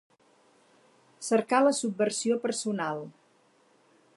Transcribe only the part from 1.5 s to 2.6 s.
la subversió